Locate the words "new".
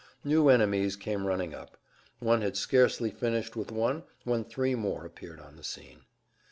0.23-0.49